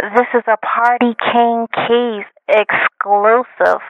this 0.00 0.26
is 0.34 0.42
a 0.46 0.56
Party 0.56 1.14
King 1.32 1.66
Keys 1.74 2.24
exclusive. 2.48 3.80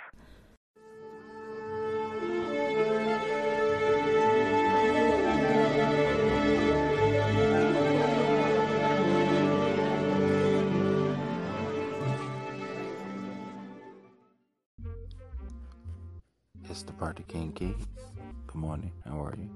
It's 16.70 16.82
the 16.84 16.92
Party 16.92 17.24
King 17.28 17.52
Keys. 17.52 17.74
Good 18.46 18.56
morning. 18.56 18.92
How 19.04 19.22
are 19.22 19.34
you? 19.36 19.50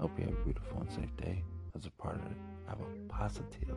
Hope 0.00 0.18
you 0.18 0.24
have 0.24 0.34
a 0.34 0.44
beautiful 0.44 0.80
and 0.80 0.90
safe 0.90 1.16
day. 1.16 1.42
As 1.76 1.86
a 1.86 1.90
part 1.92 2.16
of 2.16 2.22
it, 2.22 2.36
have 2.68 2.80
a 2.80 3.08
positive, 3.08 3.76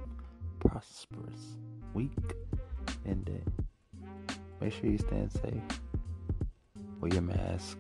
prosperous 0.61 1.57
week 1.93 2.11
and 3.05 3.25
day. 3.25 3.43
Make 4.59 4.73
sure 4.73 4.89
you 4.89 4.97
stand 4.97 5.31
safe. 5.31 5.81
Wear 6.99 7.11
your 7.13 7.21
mask. 7.23 7.77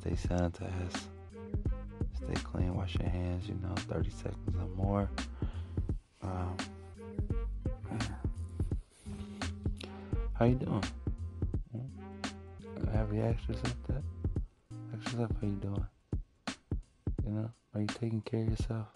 Stay 0.00 0.10
sanitized. 0.10 1.02
Stay 2.16 2.34
clean. 2.42 2.74
Wash 2.74 2.96
your 2.98 3.08
hands. 3.08 3.48
You 3.48 3.54
know, 3.62 3.74
30 3.76 4.10
seconds 4.10 4.56
or 4.56 4.68
more. 4.76 5.10
Um. 6.22 6.56
How 10.34 10.46
you 10.46 10.56
doing? 10.56 10.82
Hmm? 11.72 12.90
Have 12.90 13.14
you 13.14 13.22
asked 13.22 13.48
yourself 13.48 13.76
that? 13.88 14.02
Ask 14.94 15.12
yourself 15.12 15.30
how 15.40 15.46
you 15.46 15.54
doing. 15.54 15.86
You 17.24 17.30
know, 17.30 17.50
are 17.74 17.80
you 17.80 17.86
taking 17.86 18.20
care 18.22 18.42
of 18.42 18.50
yourself? 18.50 18.88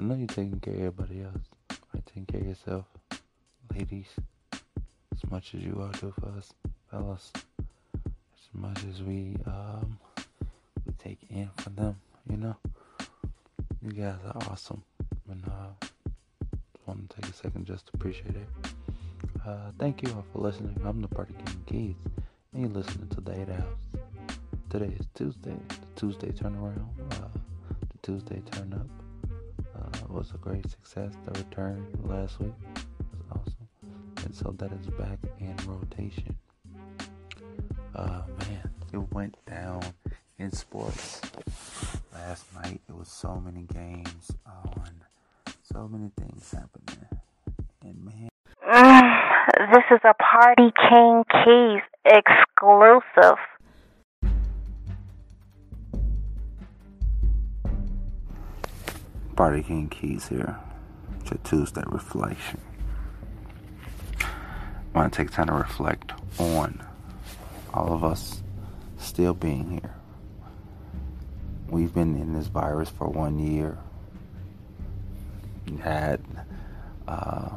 I 0.00 0.02
know 0.02 0.14
you're 0.14 0.26
taking 0.28 0.58
care 0.60 0.72
of 0.72 0.80
everybody 0.80 1.20
else. 1.20 1.44
You 1.92 2.02
taking 2.06 2.24
care 2.24 2.40
of 2.40 2.46
yourself, 2.46 2.86
ladies? 3.74 4.06
As 4.50 5.30
much 5.30 5.54
as 5.54 5.60
you 5.60 5.78
all 5.78 5.88
do 5.88 6.14
for 6.18 6.28
us, 6.38 6.54
fellas. 6.90 7.30
As 7.58 8.48
much 8.54 8.82
as 8.88 9.02
we 9.02 9.36
um 9.44 9.98
we 10.86 10.94
take 10.94 11.18
in 11.28 11.50
for 11.58 11.68
them, 11.68 12.00
you 12.30 12.38
know. 12.38 12.56
You 13.82 13.92
guys 13.92 14.16
are 14.24 14.42
awesome, 14.50 14.82
and 15.30 15.44
uh, 15.44 15.86
just 16.50 16.86
want 16.86 17.10
to 17.10 17.16
take 17.20 17.30
a 17.30 17.34
second 17.34 17.66
just 17.66 17.84
to 17.88 17.92
appreciate 17.96 18.36
it. 18.36 18.48
Uh, 19.46 19.70
thank 19.78 20.02
you 20.02 20.10
all 20.14 20.24
for 20.32 20.38
listening. 20.38 20.80
I'm 20.82 21.02
the 21.02 21.08
Party 21.08 21.34
King 21.44 21.62
Keys, 21.66 21.96
and 22.54 22.62
you're 22.62 22.70
listening 22.70 23.08
to 23.08 23.20
the 23.20 23.38
8 23.38 23.48
House. 23.50 24.00
Today 24.70 24.94
is 24.98 25.06
Tuesday, 25.12 25.56
the 25.68 26.00
Tuesday 26.00 26.28
turnaround, 26.28 26.88
uh, 27.10 27.28
the 27.80 27.98
Tuesday 28.02 28.40
turn 28.50 28.72
up. 28.72 28.99
Uh, 29.94 29.98
was 30.08 30.32
a 30.34 30.38
great 30.38 30.68
success. 30.68 31.12
The 31.24 31.38
return 31.38 31.86
last 32.04 32.40
week 32.40 32.52
was 33.12 33.22
awesome, 33.30 33.68
and 34.24 34.34
so 34.34 34.54
that 34.58 34.72
is 34.72 34.86
back 34.98 35.18
in 35.38 35.56
rotation. 35.66 36.36
Uh, 37.94 38.22
man, 38.38 38.70
it 38.92 39.12
went 39.12 39.36
down 39.46 39.82
in 40.38 40.52
sports 40.52 41.20
last 42.12 42.44
night. 42.54 42.80
It 42.88 42.96
was 42.96 43.08
so 43.08 43.40
many 43.40 43.66
games 43.72 44.30
on, 44.46 45.04
so 45.62 45.88
many 45.88 46.10
things 46.18 46.50
happening, 46.52 47.06
and 47.82 48.04
man. 48.04 48.28
This 49.72 49.84
is 49.90 50.00
a 50.04 50.14
Party 50.14 50.72
King 50.88 51.24
Keys 51.30 51.82
exclusive. 52.04 53.38
Party 59.40 59.62
King 59.62 59.88
Keys 59.88 60.28
here. 60.28 60.58
It's 61.18 61.30
your 61.30 61.40
Tuesday 61.44 61.82
reflection. 61.86 62.60
I 64.20 64.28
want 64.92 65.14
to 65.14 65.16
take 65.16 65.30
time 65.30 65.46
to 65.46 65.54
reflect 65.54 66.12
on 66.38 66.84
all 67.72 67.94
of 67.94 68.04
us 68.04 68.42
still 68.98 69.32
being 69.32 69.70
here. 69.70 69.94
We've 71.70 71.94
been 71.94 72.16
in 72.16 72.34
this 72.34 72.48
virus 72.48 72.90
for 72.90 73.08
one 73.08 73.38
year. 73.38 73.78
We 75.70 75.78
had 75.78 76.20
uh, 77.08 77.48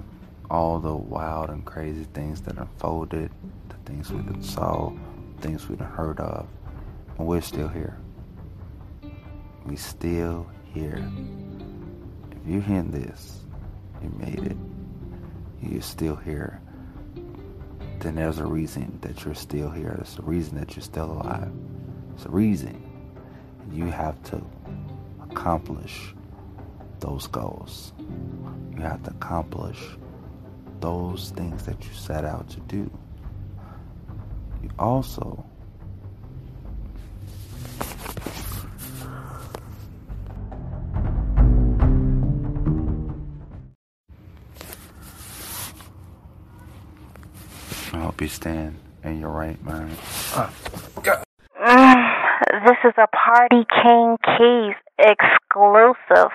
all 0.50 0.80
the 0.80 0.96
wild 0.96 1.50
and 1.50 1.66
crazy 1.66 2.06
things 2.14 2.40
that 2.44 2.58
unfolded, 2.58 3.30
the 3.68 3.76
things 3.92 4.10
we 4.10 4.24
saw, 4.42 4.94
things 5.42 5.68
we 5.68 5.76
done 5.76 5.92
heard 5.92 6.22
of, 6.22 6.48
and 7.18 7.28
we're 7.28 7.42
still 7.42 7.68
here. 7.68 7.98
We 9.66 9.76
still 9.76 10.48
here. 10.74 11.06
If 12.44 12.52
you're 12.52 12.62
hearing 12.62 12.92
this, 12.92 13.40
you 14.02 14.09
made 14.18 14.40
it. 14.40 14.58
You're 15.62 15.81
still 15.81 16.18
here. 16.18 16.62
Then 18.00 18.16
there's 18.16 18.40
a 18.40 18.46
reason 18.46 19.00
that 19.02 19.24
you're 19.24 19.34
still 19.34 19.70
here. 19.70 19.94
There's 19.96 20.20
a 20.20 20.24
reason 20.24 20.59
that 20.59 20.76
you're 20.76 20.84
still 20.84 21.12
alive. 21.14 21.52
It's 22.14 22.26
a 22.26 22.30
reason. 22.30 22.84
And 23.62 23.74
you 23.74 23.86
have 23.86 24.22
to 24.24 24.42
accomplish 25.22 26.14
those 27.00 27.28
goals. 27.28 27.94
You 28.75 28.81
have 28.81 29.04
to 29.04 29.12
accomplish 29.12 29.80
those 30.81 31.31
things 31.31 31.64
that 31.64 31.81
you 31.86 31.94
set 31.94 32.25
out 32.25 32.50
to 32.50 32.60
do. 32.62 32.92
You 34.62 34.70
also 34.78 35.46
I 47.94 48.00
hope 48.00 48.22
you 48.22 48.28
stand 48.28 48.80
in 49.04 49.20
your 49.20 49.30
right 49.30 49.64
mind. 49.64 49.98
This 52.66 52.78
is 52.86 52.94
a 52.98 53.08
Party 53.08 53.66
King 53.84 54.18
Keys 54.24 54.76
exclusive. 54.98 56.31